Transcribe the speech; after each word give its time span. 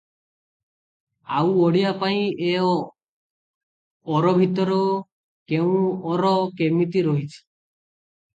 ଆଉ 1.41 1.51
ଓଡ଼ିଆ 1.65 1.91
ପାଇଁ 2.03 2.23
ଏ 2.45 2.55
ଅର 4.21 4.33
ଭିତରୁ 4.39 4.79
କେଉଁ 5.53 5.77
ଅର 6.15 6.33
କେମିତି 6.63 7.07
ରହିଛି। 7.11 7.39